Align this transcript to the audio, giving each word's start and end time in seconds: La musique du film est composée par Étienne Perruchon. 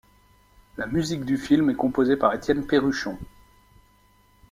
La 0.77 0.87
musique 0.87 1.25
du 1.25 1.37
film 1.37 1.69
est 1.69 1.75
composée 1.75 2.17
par 2.17 2.33
Étienne 2.33 2.65
Perruchon. 2.65 3.19